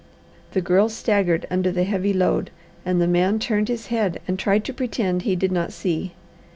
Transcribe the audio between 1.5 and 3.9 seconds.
under the heavy load, and the man turned his